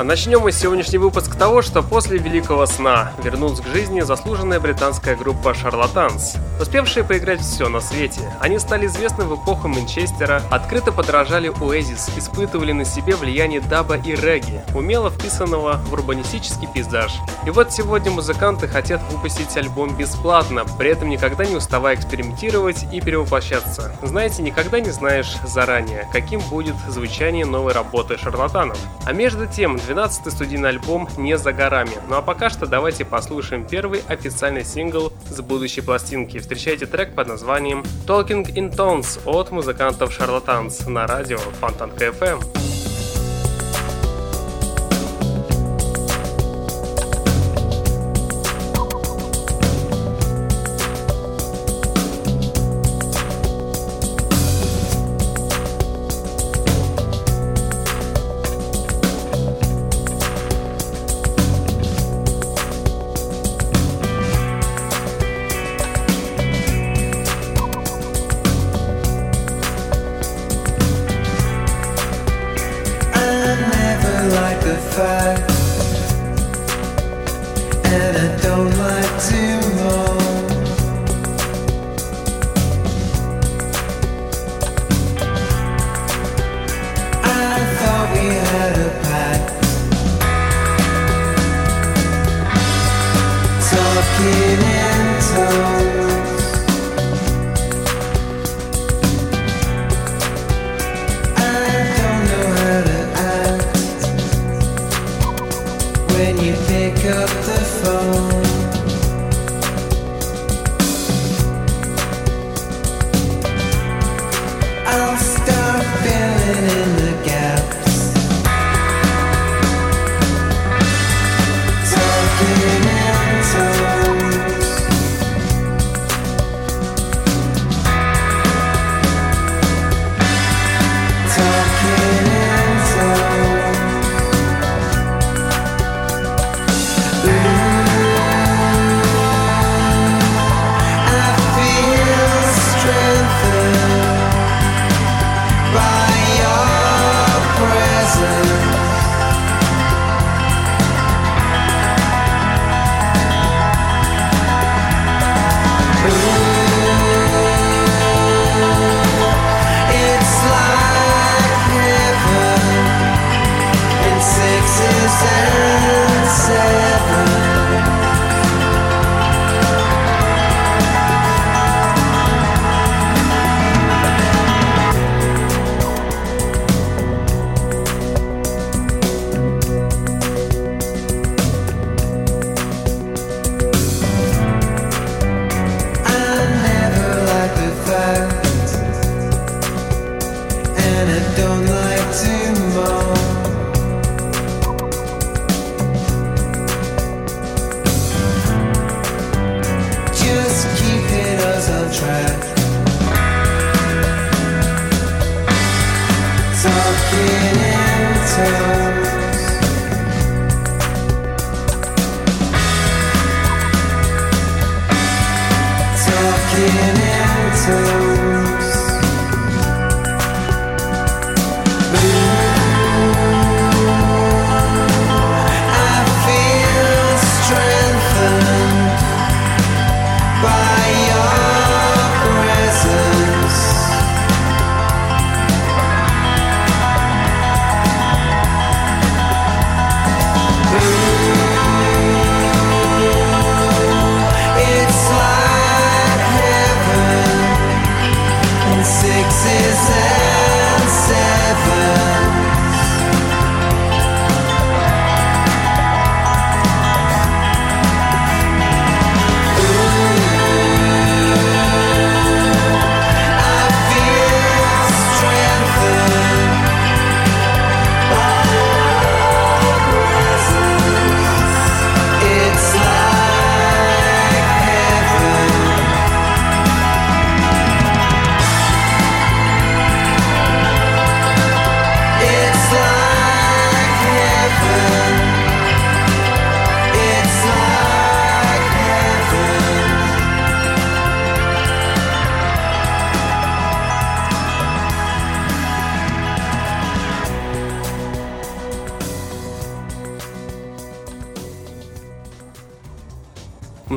[0.00, 5.14] А начнем мы сегодняшний выпуск того, что после Великого Сна вернулась к жизни заслуженная британская
[5.14, 8.22] группа Шарлатанс, успевшие поиграть все на свете.
[8.40, 14.16] Они стали известны в эпоху Манчестера, открыто подражали Оазис, испытывали на себе влияние даба и
[14.16, 17.12] регги, умело вписанного в урбанистический пейзаж.
[17.44, 23.02] И вот сегодня музыканты хотят выпустить альбом бесплатно, при этом никогда не уставая экспериментировать и
[23.02, 23.94] перевоплощаться.
[24.00, 28.78] Знаете, никогда не знаешь заранее, каким будет звучание новой работы шарлатанов.
[29.04, 31.92] А между тем, 12-й студийный альбом не за горами.
[32.08, 36.38] Ну а пока что давайте послушаем первый официальный сингл с будущей пластинки.
[36.38, 42.79] Встречайте трек под названием Talking in Tones от музыкантов Шарлатанс на радио Фонтанка FM.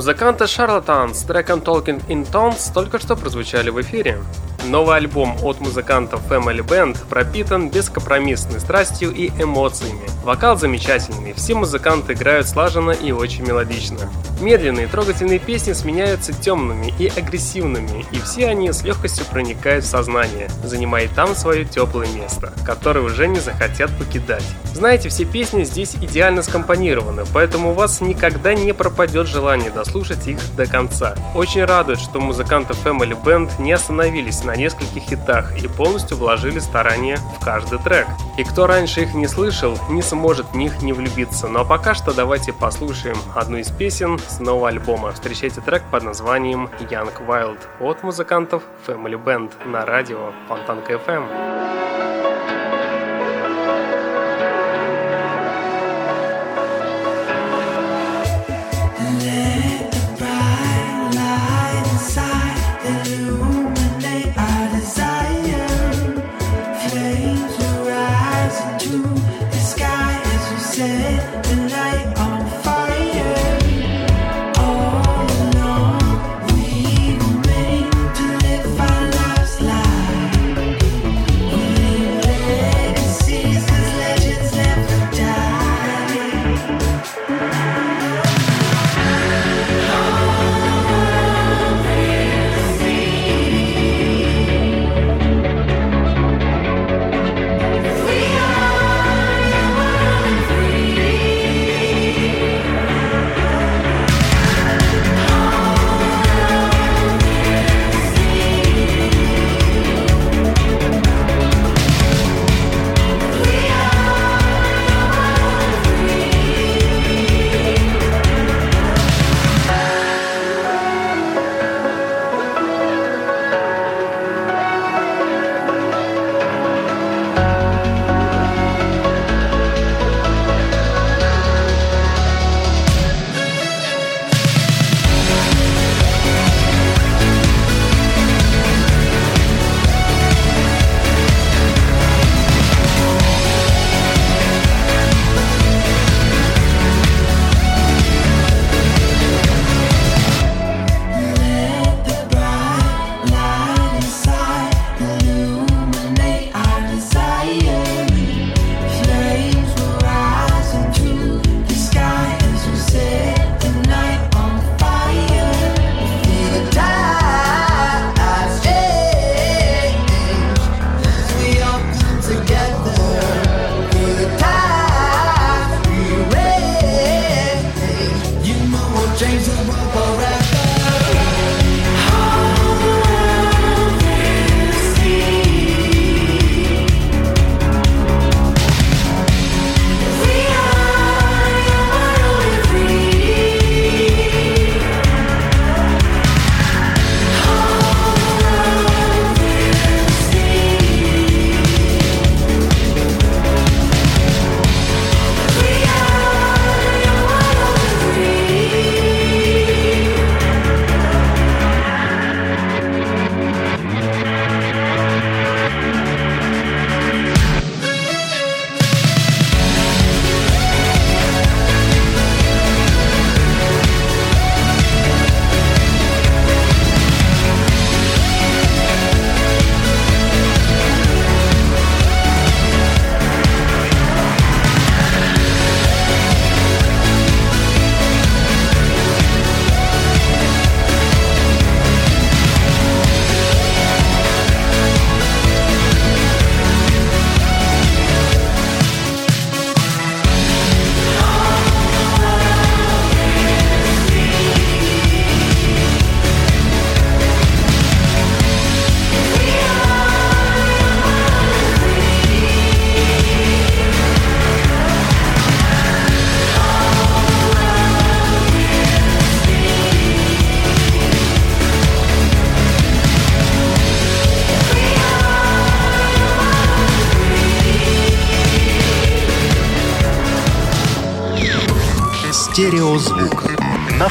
[0.04, 4.22] Музыканты Charlatans с треком Talking in Tones только что прозвучали в эфире.
[4.63, 10.10] Новый альбом от музыкантов Family Band пропитан бескомпромиссной страстью и эмоциями.
[10.24, 14.10] Вокал замечательный, все музыканты играют слаженно и очень мелодично.
[14.39, 20.50] Медленные трогательные песни сменяются темными и агрессивными, и все они с легкостью проникают в сознание,
[20.63, 24.44] занимая там свое теплое место, которое уже не захотят покидать.
[24.74, 30.39] Знаете, все песни здесь идеально скомпонированы, поэтому у вас никогда не пропадет желание дослушать их
[30.56, 31.15] до конца.
[31.36, 37.18] Очень радует, что музыканты Family Band не остановились на нескольких хитах и полностью вложили старания
[37.40, 38.08] в каждый трек.
[38.38, 41.48] И кто раньше их не слышал, не сможет в них не влюбиться.
[41.48, 45.12] Но пока что давайте послушаем одну из песен с нового альбома.
[45.12, 52.33] Встречайте трек под названием Young Wild от музыкантов Family Band на радио Фонтанка FM.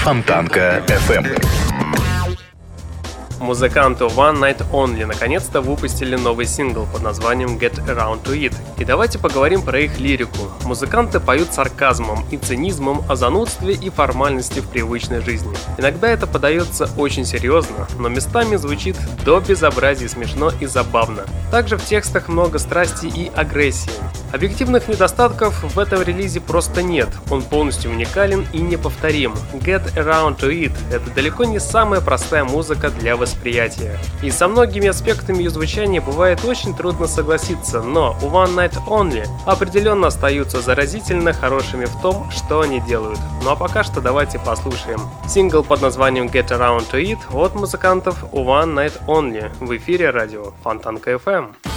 [0.03, 1.42] Фонтанка FM.
[3.53, 8.55] Музыканты One Night Only наконец-то выпустили новый сингл под названием Get Around to It.
[8.79, 10.49] И давайте поговорим про их лирику.
[10.65, 15.53] Музыканты поют сарказмом и цинизмом о занудстве и формальности в привычной жизни.
[15.77, 21.25] Иногда это подается очень серьезно, но местами звучит до безобразия смешно и забавно.
[21.51, 23.93] Также в текстах много страсти и агрессии.
[24.33, 29.35] Объективных недостатков в этом релизе просто нет, он полностью уникален и неповторим.
[29.53, 33.42] Get Around to It— это далеко не самая простая музыка для восприятия.
[34.23, 39.27] И со многими аспектами ее звучания бывает очень трудно согласиться, но у One Night Only
[39.47, 43.19] определенно остаются заразительно хорошими в том, что они делают.
[43.43, 45.01] Ну а пока что давайте послушаем.
[45.29, 50.53] Сингл под названием Get Around to It от музыкантов One Night Only в эфире радио
[50.63, 51.72] Фонтанка FM.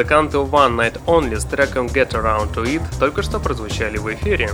[0.00, 4.48] Музыканты One Night Only с треком Get Around to It только что прозвучали в эфире.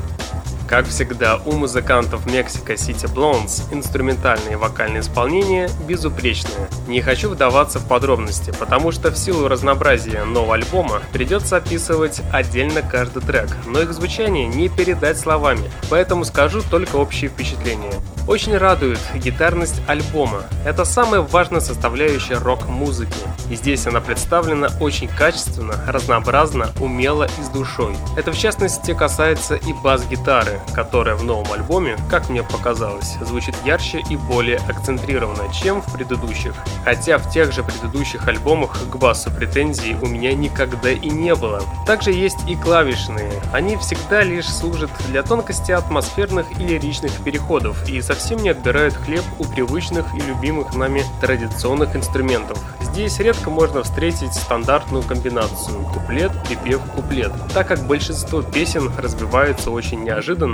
[0.68, 6.68] Как всегда, у музыкантов Mexico City Blondes инструментальное и вокальное исполнение безупречное.
[6.88, 12.82] Не хочу вдаваться в подробности, потому что в силу разнообразия нового альбома придется описывать отдельно
[12.82, 17.94] каждый трек, но их звучание не передать словами, поэтому скажу только общие впечатления.
[18.26, 20.42] Очень радует гитарность альбома.
[20.64, 23.14] Это самая важная составляющая рок-музыки.
[23.50, 27.94] И здесь она представлена очень качественно, разнообразно, умело и с душой.
[28.16, 34.02] Это в частности касается и бас-гитары, которая в новом альбоме, как мне показалось, звучит ярче
[34.08, 36.54] и более акцентрированно, чем в предыдущих.
[36.84, 41.62] Хотя в тех же предыдущих альбомах к басу претензий у меня никогда и не было.
[41.86, 43.32] Также есть и клавишные.
[43.52, 49.24] Они всегда лишь служат для тонкости атмосферных и лиричных переходов и совсем не отбирают хлеб
[49.38, 52.58] у привычных и любимых нами традиционных инструментов.
[52.80, 60.02] Здесь редко можно встретить стандартную комбинацию куплет, припев, куплет, так как большинство песен разбиваются очень
[60.02, 60.45] неожиданно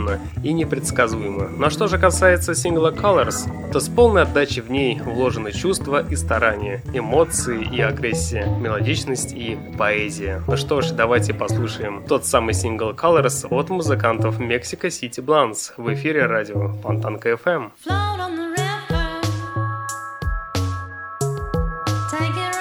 [0.42, 1.48] и непредсказуемо.
[1.56, 6.16] Но что же касается сингла Colors, то с полной отдачей в ней вложены чувства и
[6.16, 10.42] старания, эмоции и агрессия, мелодичность и поэзия.
[10.46, 15.92] Ну что ж, давайте послушаем тот самый сингл Colors от музыкантов Mexico City Blondes в
[15.94, 17.70] эфире радио Фонтанка FM.
[17.86, 18.52] Float on the
[22.12, 22.51] Вы слушаете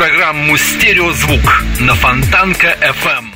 [0.00, 3.29] программу «Стереозвук» на Фонтанка FM.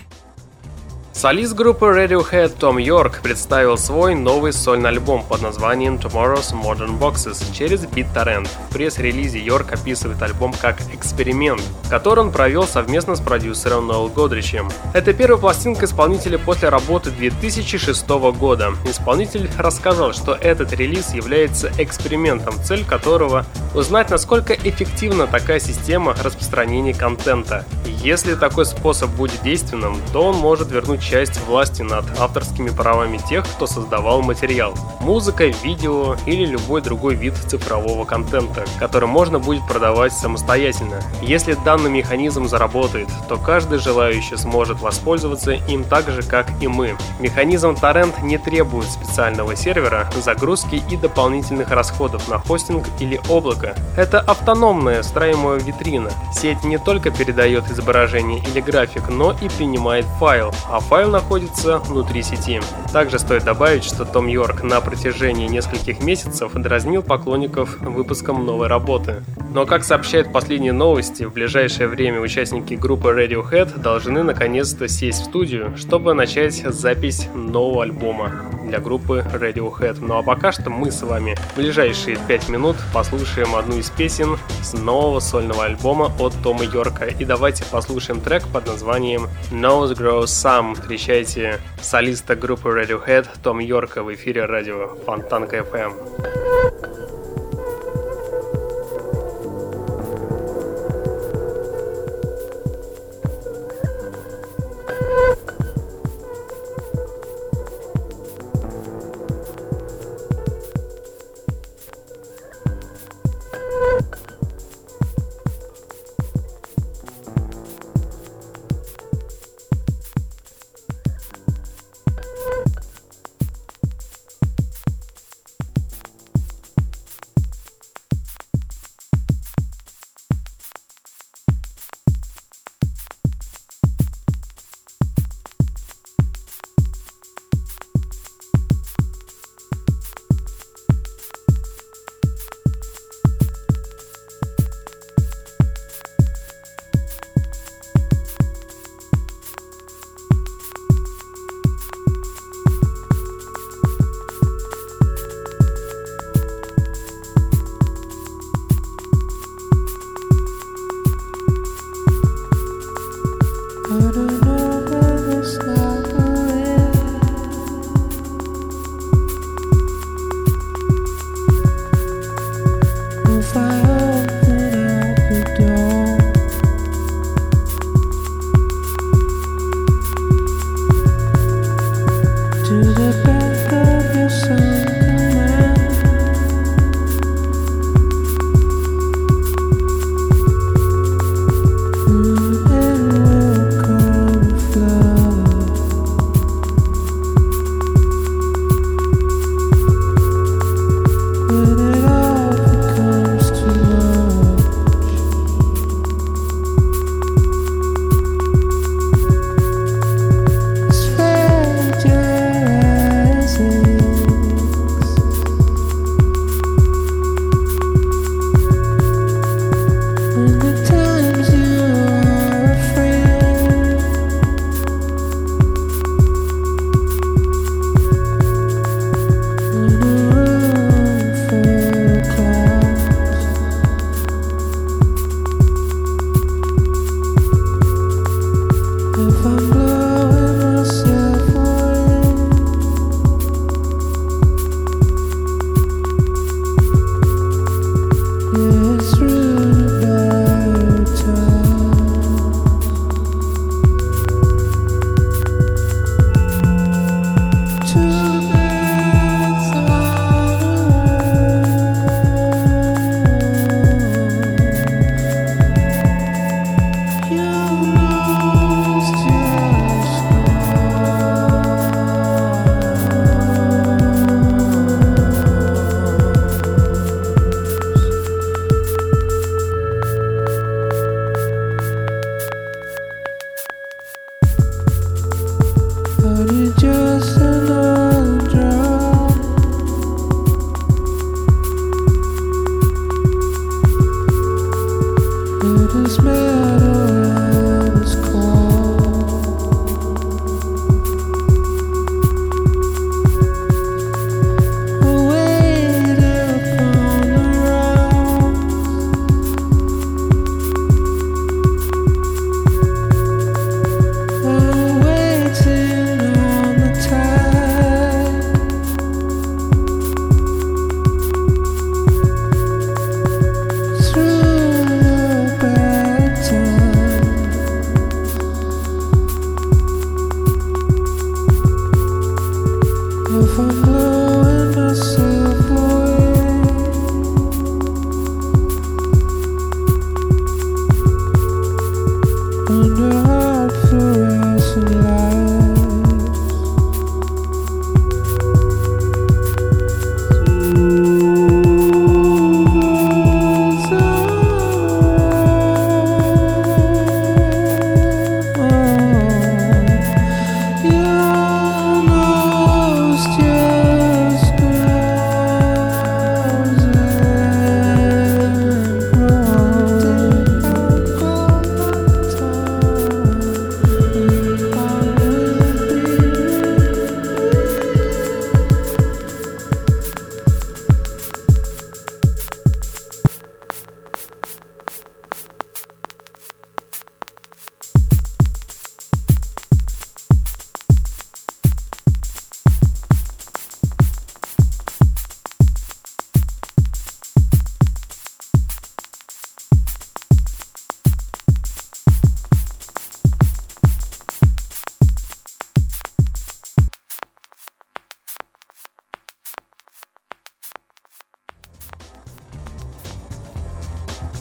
[1.24, 7.42] Солист группы Radiohead Том Йорк представил свой новый сольный альбом под названием Tomorrow's Modern Boxes
[7.50, 8.46] через BitTorrent.
[8.68, 14.68] В пресс-релизе Йорк описывает альбом как эксперимент, который он провел совместно с продюсером Ноэл Годричем.
[14.92, 18.06] Это первая пластинка исполнителя после работы 2006
[18.38, 18.74] года.
[18.86, 26.92] Исполнитель рассказал, что этот релиз является экспериментом, цель которого узнать, насколько эффективна такая система распространения
[26.92, 27.64] контента.
[28.02, 33.44] Если такой способ будет действенным, то он может вернуть часть власти над авторскими правами тех,
[33.44, 34.74] кто создавал материал.
[34.98, 41.00] Музыка, видео или любой другой вид цифрового контента, который можно будет продавать самостоятельно.
[41.22, 46.96] Если данный механизм заработает, то каждый желающий сможет воспользоваться им так же, как и мы.
[47.20, 53.76] Механизм торрент не требует специального сервера, загрузки и дополнительных расходов на хостинг или облако.
[53.96, 56.10] Это автономная встраиваемая витрина.
[56.32, 61.78] Сеть не только передает изображение или график, но и принимает файл, а файл файл находится
[61.78, 62.60] внутри сети.
[62.92, 69.22] Также стоит добавить, что Том Йорк на протяжении нескольких месяцев дразнил поклонников выпуском новой работы.
[69.52, 75.24] Но, как сообщают последние новости, в ближайшее время участники группы Radiohead должны наконец-то сесть в
[75.24, 79.98] студию, чтобы начать запись нового альбома для группы Radiohead.
[80.00, 84.38] Ну а пока что мы с вами в ближайшие 5 минут послушаем одну из песен
[84.62, 87.06] с нового сольного альбома от Тома Йорка.
[87.06, 94.02] И давайте послушаем трек под названием Nose Grows Some встречайте солиста группы Radiohead Том Йорка
[94.02, 96.93] в эфире радио Фонтанка FM.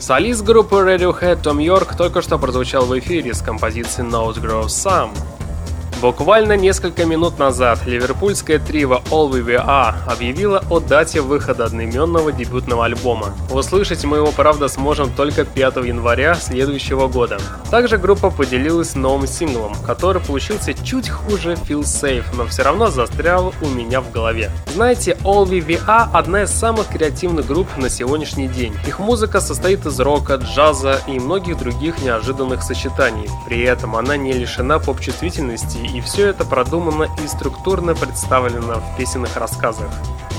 [0.06, 5.12] Солист группы Radiohead Том Йорк только что прозвучал в эфире с композицией Nose Grows Some.
[6.02, 12.34] Буквально несколько минут назад ливерпульская трива All We We Are объявила о дате выхода одноименного
[12.34, 13.34] дебютного альбома.
[13.50, 17.40] Услышать мы его, правда, сможем только 5 января следующего года.
[17.74, 23.52] Также группа поделилась новым синглом, который получился чуть хуже Feel Safe, но все равно застрял
[23.64, 24.52] у меня в голове.
[24.76, 28.76] Знаете, All Are одна из самых креативных групп на сегодняшний день.
[28.86, 33.28] Их музыка состоит из рока, джаза и многих других неожиданных сочетаний.
[33.48, 39.36] При этом она не лишена поп-чувствительности и все это продумано и структурно представлено в песенных
[39.36, 39.90] рассказах.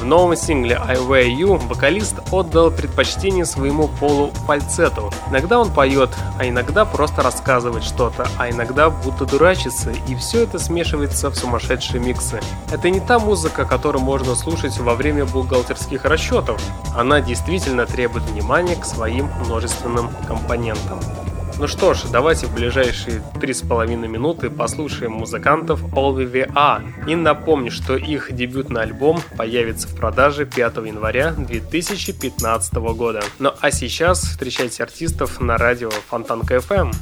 [0.01, 5.11] В новом сингле I Wear You вокалист отдал предпочтение своему полу фальцету.
[5.31, 10.59] Иногда он поет, а иногда просто рассказывает что-то, а иногда будто дурачится, и все это
[10.59, 12.41] смешивается в сумасшедшие миксы.
[12.71, 16.61] Это не та музыка, которую можно слушать во время бухгалтерских расчетов.
[16.95, 21.01] Она действительно требует внимания к своим множественным компонентам.
[21.57, 26.15] Ну что ж, давайте в ближайшие три с половиной минуты послушаем музыкантов All.
[27.07, 33.23] И напомню, что их дебютный альбом появится в продаже 5 января 2015 года.
[33.39, 36.93] Ну а сейчас встречайте артистов на радио Фонтанка FM.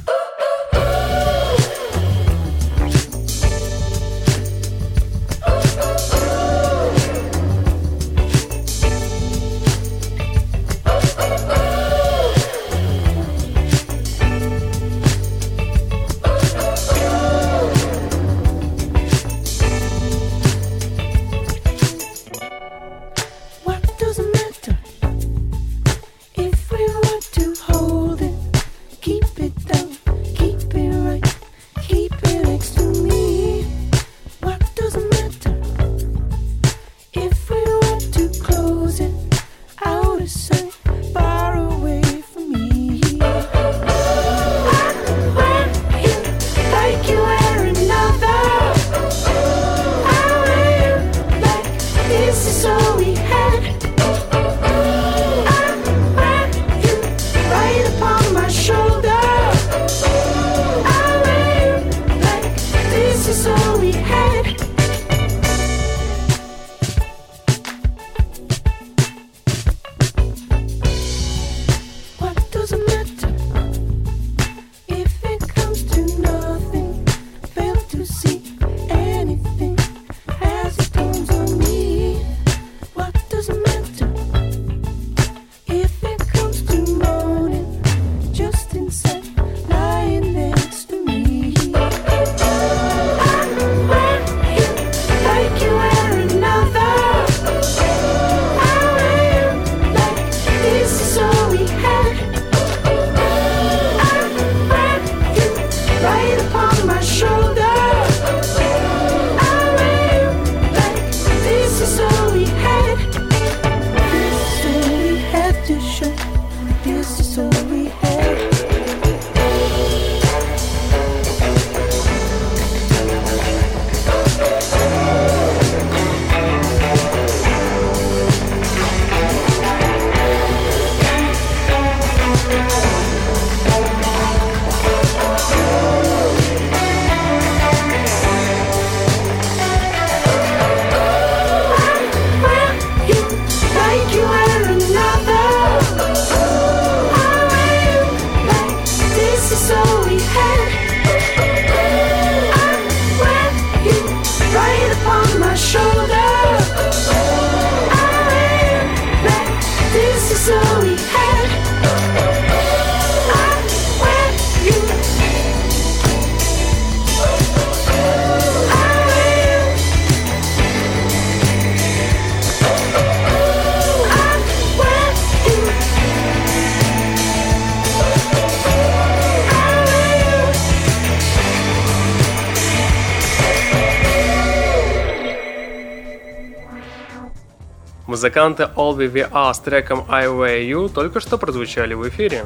[188.23, 192.45] Музыканты All VVA с треком I Wear You только что прозвучали в эфире.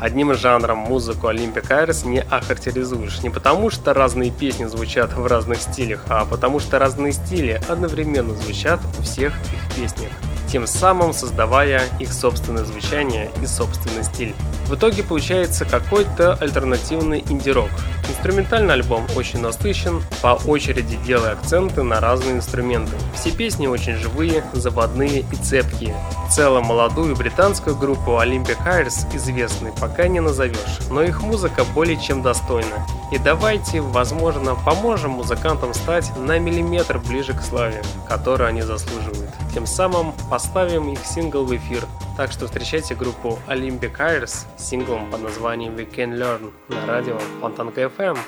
[0.00, 3.22] Одним жанром музыку Olympic Iris не охарактеризуешь.
[3.22, 8.34] Не потому, что разные песни звучат в разных стилях, а потому что разные стили одновременно
[8.34, 10.10] звучат у всех их песнях.
[10.52, 14.34] Тем самым создавая их собственное звучание и собственный стиль.
[14.66, 17.70] В итоге получается какой-то альтернативный инди-рок.
[18.08, 22.92] Инструментальный альбом очень насыщен, по очереди делая акценты на разные инструменты.
[23.14, 25.96] Все песни очень живые, заводные и цепкие.
[26.28, 31.98] В целом молодую британскую группу Olympic Hires известной пока не назовешь, но их музыка более
[31.98, 32.86] чем достойна.
[33.10, 39.30] И давайте, возможно, поможем музыкантам стать на миллиметр ближе к славе, которую они заслуживают.
[39.52, 41.86] Тем самым поставим их сингл в эфир.
[42.16, 47.16] Так что встречайте группу Olympic Hires с синглом под названием We Can Learn на радио
[47.40, 48.18] Фонтанка FM.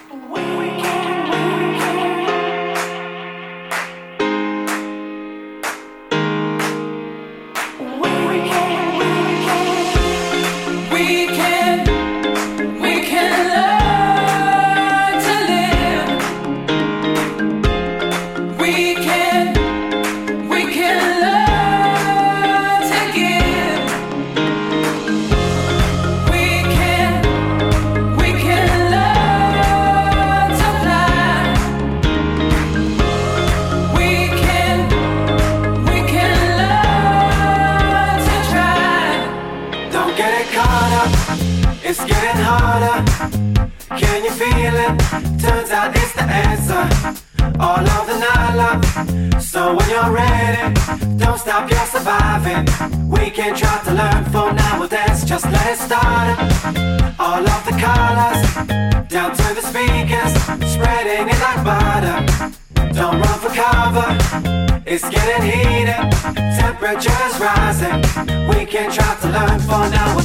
[65.24, 66.10] getting heated,
[66.58, 68.00] temperatures rising.
[68.48, 70.23] We can try to learn for now.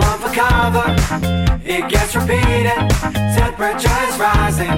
[0.00, 0.86] Run for cover,
[1.64, 2.78] it gets repeated.
[3.36, 4.74] Temperature is rising.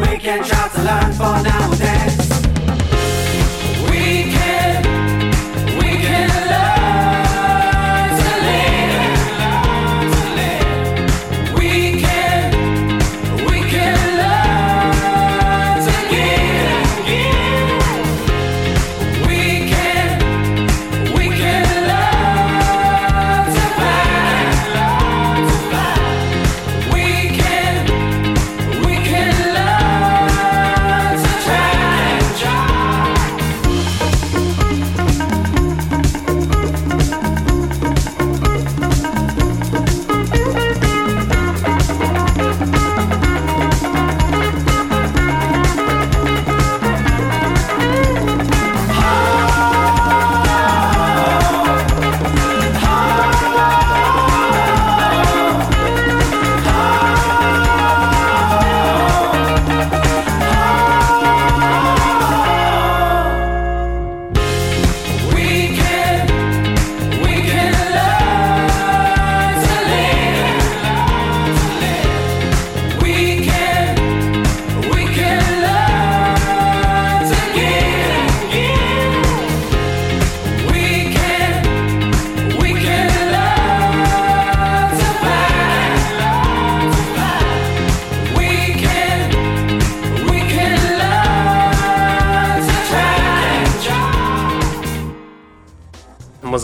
[0.00, 2.28] We can try to learn for nowadays.
[3.90, 4.82] We can,
[5.78, 6.75] we can learn.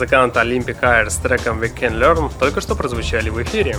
[0.02, 3.76] Музыканта Olympic Air с треком We Can Learn только что прозвучали в эфире.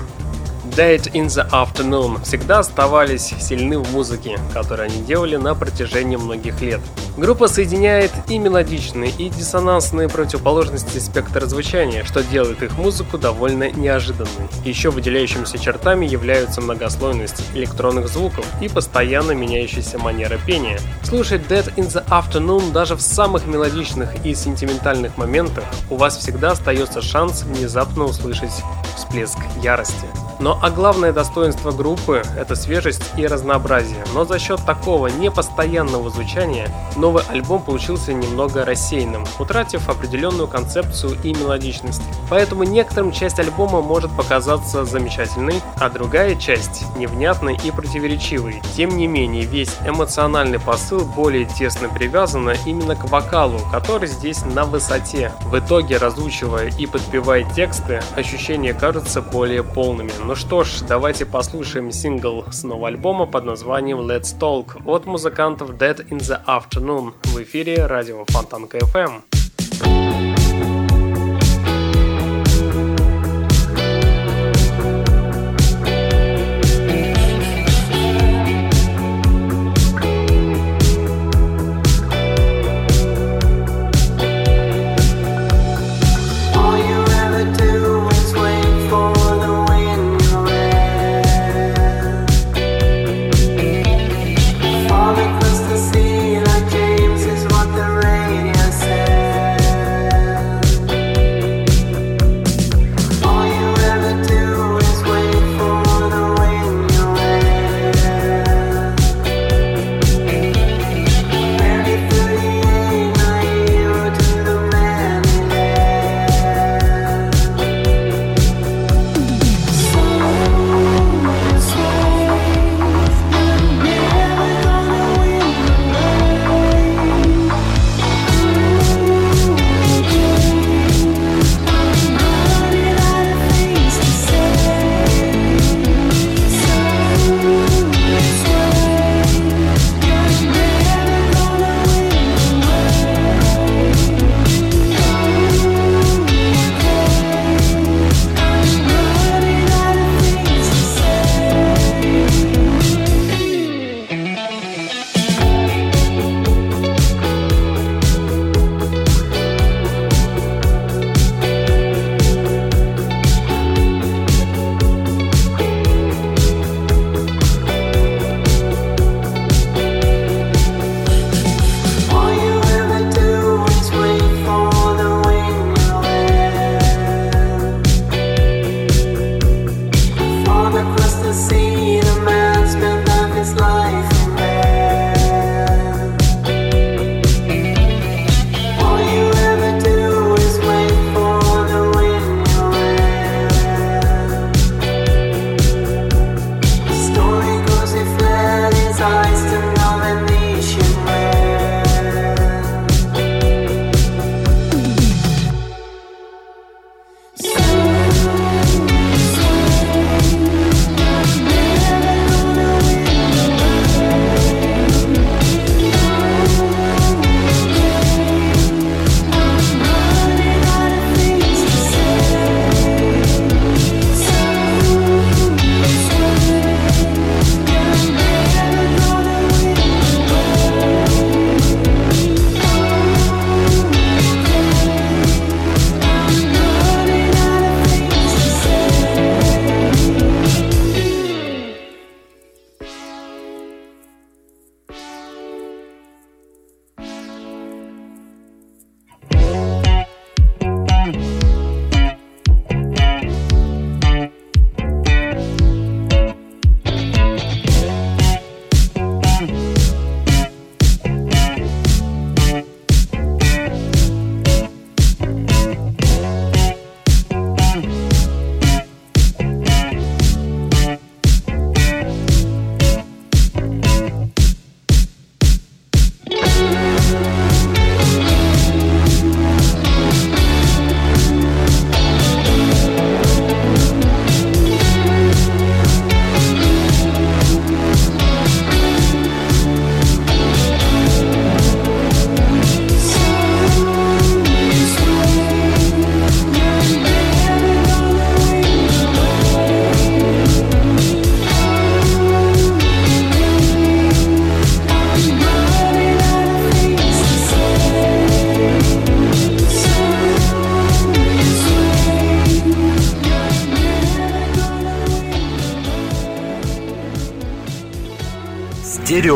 [0.78, 6.62] Date in the Afternoon всегда оставались сильны в музыке, которую они делали на протяжении многих
[6.62, 6.80] лет.
[7.16, 14.50] Группа соединяет и мелодичные, и диссонансные противоположности спектра звучания, что делает их музыку довольно неожиданной.
[14.66, 20.80] Еще выделяющимися чертами являются многослойность электронных звуков и постоянно меняющаяся манера пения.
[21.04, 26.52] Слушать Dead in the Afternoon даже в самых мелодичных и сентиментальных моментах у вас всегда
[26.52, 28.64] остается шанс внезапно услышать
[28.96, 30.08] всплеск ярости.
[30.44, 34.04] Но а главное достоинство группы– это свежесть и разнообразие.
[34.14, 36.68] Но за счет такого непостоянного звучания
[36.98, 42.02] новый альбом получился немного рассеянным, утратив определенную концепцию и мелодичность.
[42.30, 48.62] Поэтому некоторым часть альбома может показаться замечательной, а другая часть– невнятной и противоречивой.
[48.76, 54.66] Тем не менее, весь эмоциональный посыл более тесно привязан именно к вокалу, который здесь на
[54.66, 55.32] высоте.
[55.44, 60.12] В итоге, разучивая и подпевая тексты, ощущения кажутся более полными.
[60.26, 65.06] Но ну что ж, давайте послушаем сингл с нового альбома под названием Let's Talk от
[65.06, 70.13] музыкантов Dead in the Afternoon в эфире радио Фонтанка FM.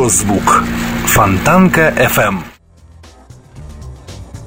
[0.08, 0.64] Стереозвук.
[1.08, 2.40] Фонтанка FM.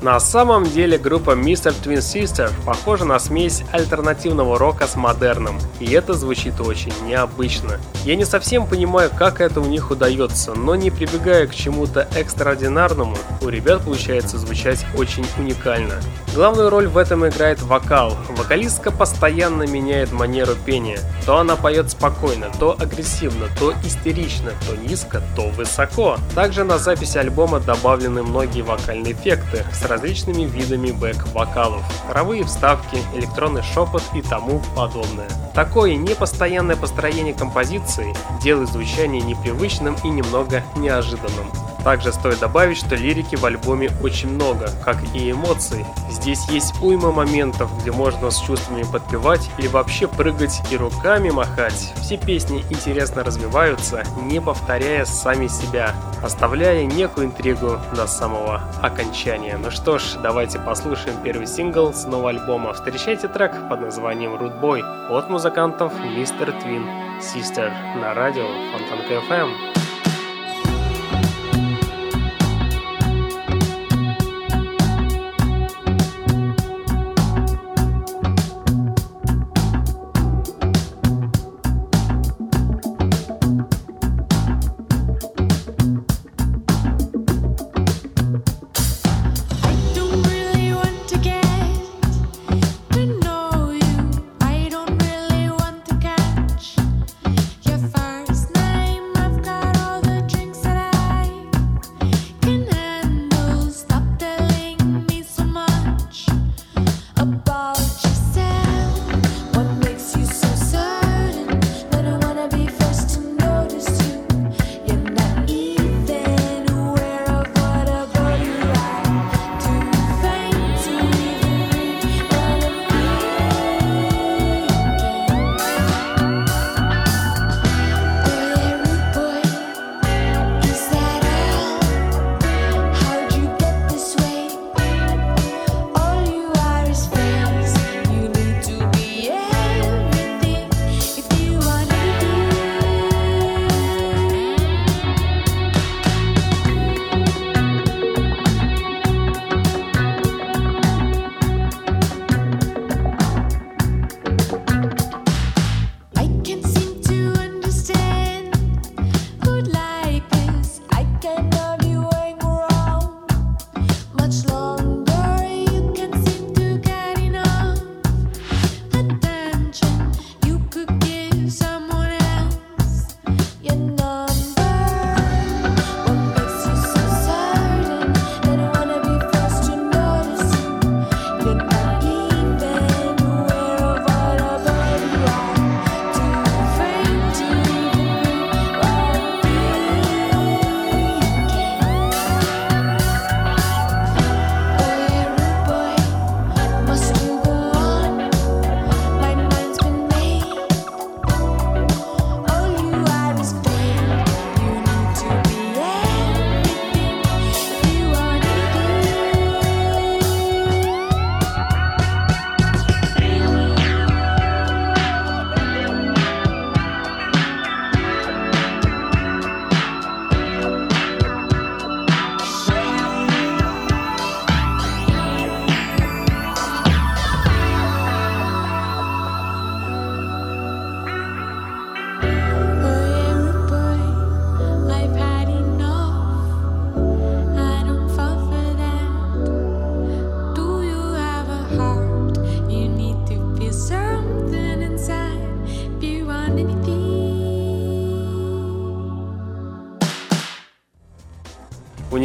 [0.00, 1.74] На самом деле группа Mr.
[1.84, 7.78] Twin Sister похожа на смесь альтернативного рока с модерном, и это звучит очень необычно.
[8.06, 13.18] Я не совсем понимаю, как это у них удается, но не прибегая к чему-то экстраординарному,
[13.42, 15.94] у ребят получается звучать очень уникально.
[16.34, 18.16] Главную роль в этом играет вокал.
[18.30, 21.00] Вокалистка постоянно меняет манеру пения.
[21.26, 26.18] То она поет спокойно, то агрессивно, то истерично, то низко, то высоко.
[26.34, 33.62] Также на записи альбома добавлены многие вокальные эффекты с различными видами бэк-вокалов, хоровые вставки, электронный
[33.62, 35.28] шепот и тому подобное.
[35.54, 41.50] Такое непостоянное построение композиции делает звучание непривычным и немного неожиданным.
[41.84, 45.84] Также стоит добавить, что лирики в альбоме очень много, как и эмоций.
[46.10, 51.92] Здесь есть уйма моментов, где можно с чувствами подпевать или вообще прыгать и руками махать.
[52.02, 59.56] Все песни интересно развиваются, не повторяя сами себя, оставляя некую интригу до самого окончания.
[59.56, 62.74] Ну что ж, давайте послушаем первый сингл с нового альбома.
[62.74, 66.54] Встречайте трек под названием Boy от музыкантов Mr.
[66.62, 66.86] Twin
[67.20, 67.70] Sister
[68.00, 69.69] на радио Фонтанка FM.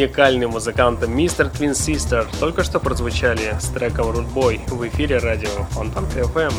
[0.05, 1.51] Уникальным музыкантом Mr.
[1.51, 6.53] Twin Sister только что прозвучали с треком Boy в эфире радио Фонтанка FM.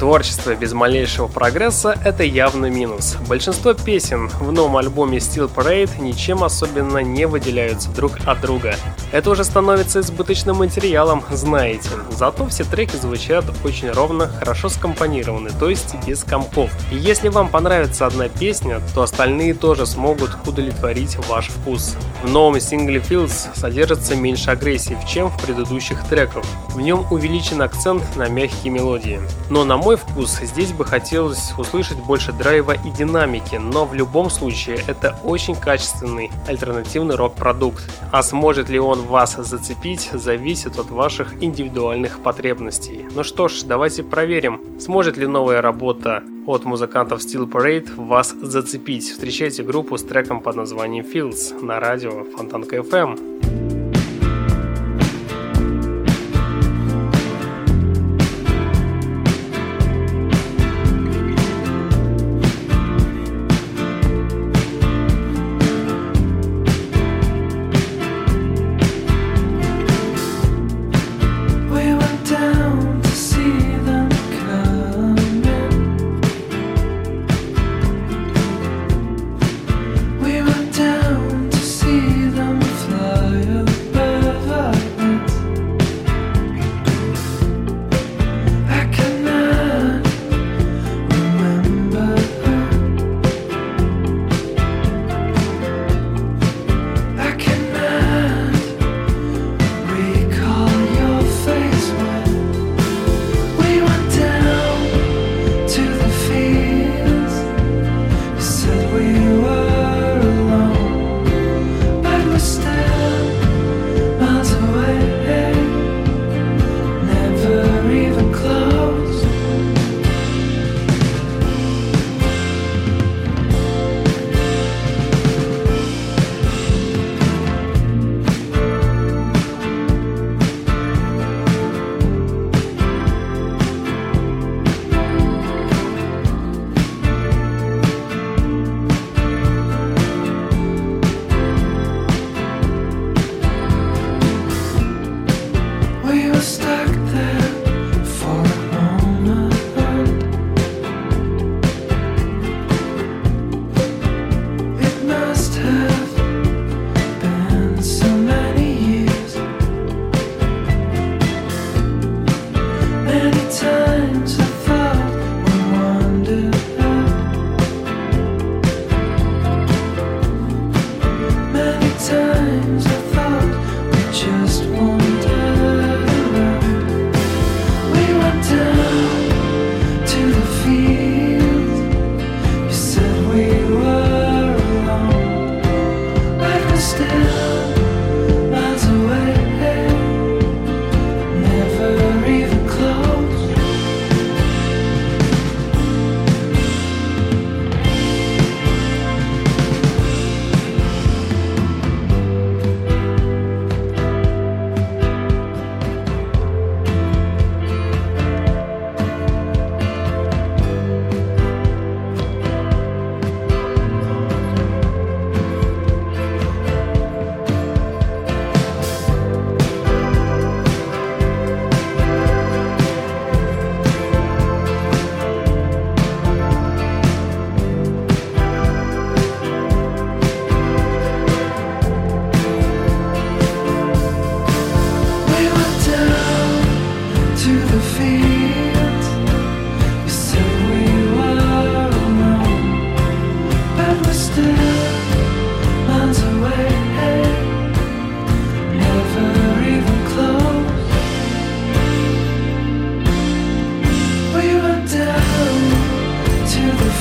[0.00, 3.16] Творчество без малейшего прогресса– это явный минус.
[3.28, 8.74] Большинство песен в новом альбоме Steel Parade ничем особенно не выделяются друг от друга.
[9.12, 11.88] Это уже становится избыточным материалом, знаете.
[12.10, 16.70] Зато все треки звучат очень ровно, хорошо скомпонированы, то есть без компов.
[16.92, 21.96] И если вам понравится одна песня, то остальные тоже смогут удовлетворить ваш вкус.
[22.22, 26.44] В новом сингле Fields содержится меньше агрессии, чем в предыдущих треках.
[26.68, 29.20] В нем увеличен акцент на мягкие мелодии.
[29.48, 34.30] Но на мой вкус, здесь бы хотелось услышать больше драйва и динамики, но в любом
[34.30, 37.82] случае это очень качественный альтернативный рок-продукт.
[38.12, 43.06] А сможет ли он вас зацепить, зависит от ваших индивидуальных потребностей.
[43.14, 49.10] Ну что ж, давайте проверим, сможет ли новая работа от музыкантов Steel Parade вас зацепить.
[49.10, 53.79] Встречайте группу с треком под названием Fields на радио Фонтанка FM.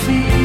[0.10, 0.39] You.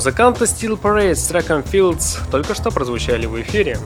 [0.00, 3.76] Музыканты Steel Parade с треком Fields только что прозвучали в эфире.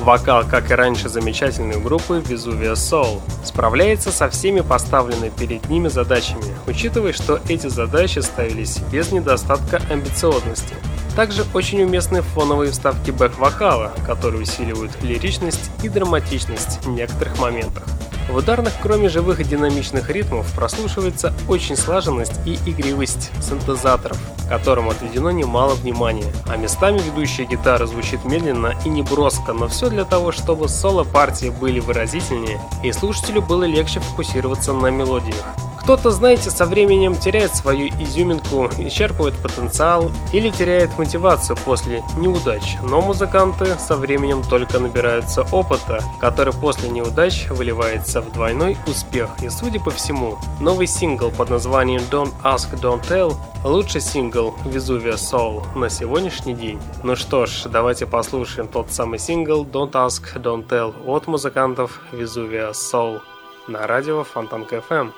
[0.00, 6.42] Вокал, как и раньше замечательной группы Vesuvius Soul, справляется со всеми поставленными перед ними задачами,
[6.66, 10.74] учитывая, что эти задачи ставились без недостатка амбициозности.
[11.14, 17.84] Также очень уместны фоновые вставки бэк-вокала, которые усиливают лиричность и драматичность в некоторых моментах.
[18.28, 24.18] В ударных, кроме живых и динамичных ритмов, прослушивается очень слаженность и игривость синтезаторов,
[24.50, 26.30] которым отведено немало внимания.
[26.46, 31.48] А местами ведущая гитара звучит медленно и не броско, но все для того, чтобы соло-партии
[31.48, 35.46] были выразительнее и слушателю было легче фокусироваться на мелодиях.
[35.88, 43.00] Кто-то, знаете, со временем теряет свою изюминку, исчерпывает потенциал или теряет мотивацию после неудач, но
[43.00, 49.30] музыканты со временем только набираются опыта, который после неудач выливается в двойной успех.
[49.42, 53.34] И судя по всему, новый сингл под названием Don't Ask, Don't Tell
[53.64, 56.78] лучший сингл Vesuvia Soul на сегодняшний день.
[57.02, 62.72] Ну что ж, давайте послушаем тот самый сингл Don't Ask, Don't Tell от музыкантов Vesuvia
[62.72, 63.22] Soul
[63.68, 65.12] на радио Фонтанка FM.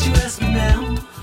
[0.00, 1.19] Стереозвук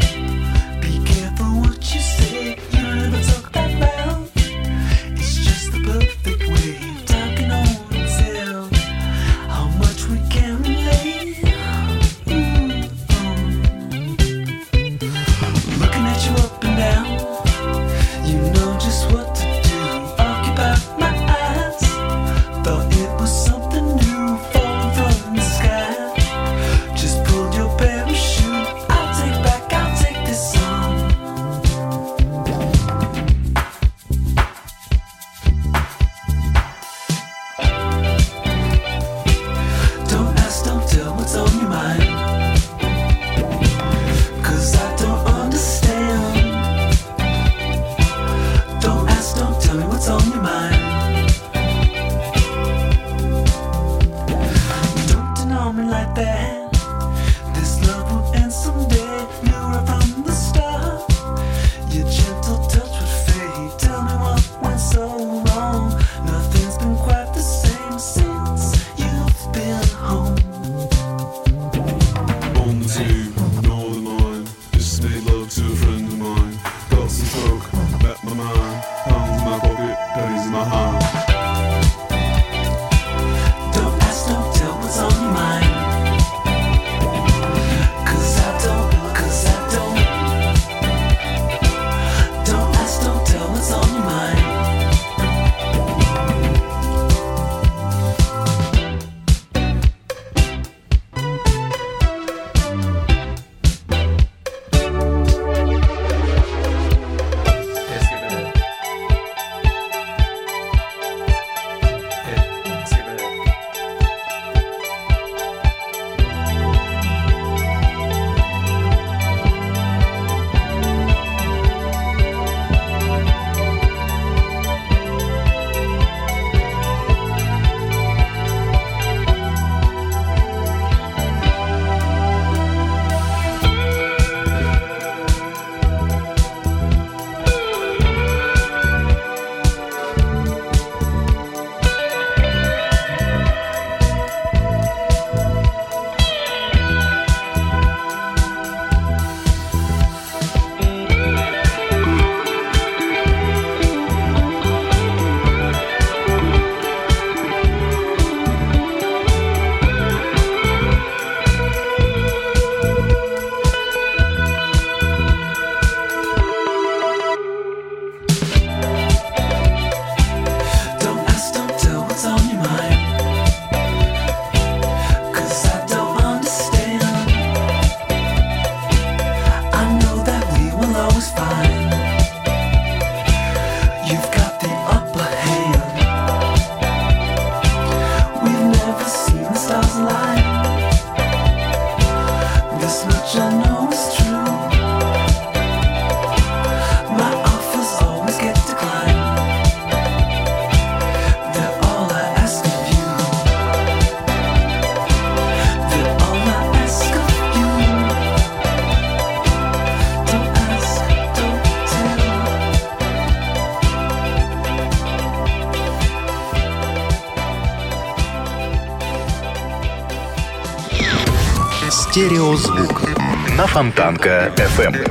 [223.77, 225.07] Фонтанка FM.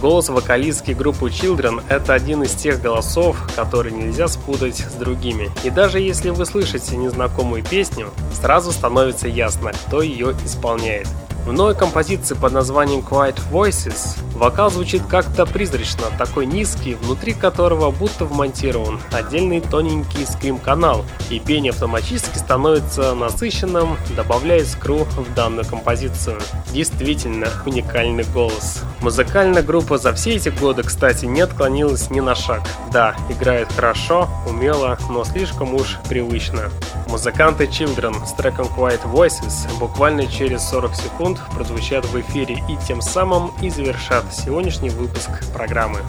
[0.00, 5.50] Голос вокалистки группы Children– это один из тех голосов, которые нельзя спутать с другими.
[5.62, 11.06] И даже если вы слышите незнакомую песню, сразу становится ясно, кто ее исполняет.
[11.44, 17.90] В новой композиции под названием Quiet Voices вокал звучит как-то призрачно, такой низкий, внутри которого
[17.90, 26.38] будто вмонтирован отдельный тоненький скрим-канал, и пение автоматически становится насыщенным, добавляя скру в данную композицию.
[26.72, 28.82] Действительно уникальный голос.
[29.00, 32.62] Музыкальная группа за все эти годы, кстати, не отклонилась ни на шаг.
[32.92, 36.70] Да, играет хорошо, умело, но слишком уж привычно.
[37.08, 43.00] Музыканты Children с треком Quiet Voices буквально через 40 секунд прозвучат в эфире и тем
[43.00, 46.00] самым и завершат сегодняшний выпуск программы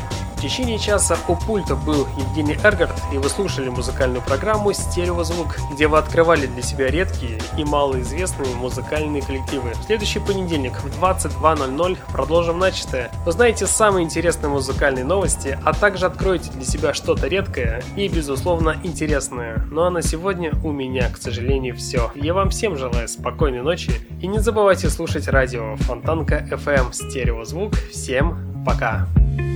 [0.43, 5.97] течение часа у пульта был Евгений Эргард, и вы слушали музыкальную программу «Стереозвук», где вы
[5.97, 9.71] открывали для себя редкие и малоизвестные музыкальные коллективы.
[9.71, 13.09] В следующий понедельник в 22.00 продолжим начатое.
[13.26, 19.65] Узнаете самые интересные музыкальные новости, а также откроете для себя что-то редкое и, безусловно, интересное.
[19.71, 22.11] Ну а на сегодня у меня, к сожалению, все.
[22.15, 27.76] Я вам всем желаю спокойной ночи и не забывайте слушать радио Фонтанка FM Стереозвук.
[27.91, 29.07] Всем пока!
[29.38, 29.52] listening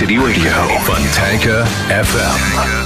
[0.00, 2.79] City Radio, Fontanka FM.